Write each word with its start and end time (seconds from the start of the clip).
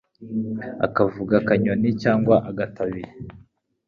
akavuga 0.85 1.33
akanyoni 1.41 1.89
cyangwa 2.03 2.35
agatabi, 2.49 3.01